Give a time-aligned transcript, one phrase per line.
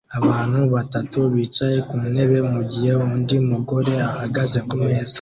[0.19, 5.09] Abantu batatu bicaye ku ntebe mugihe undi mugore ahagaze kumeza